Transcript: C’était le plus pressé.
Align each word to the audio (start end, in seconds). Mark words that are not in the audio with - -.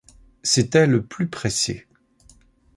C’était 0.41 0.87
le 0.87 1.05
plus 1.05 1.27
pressé. 1.27 1.85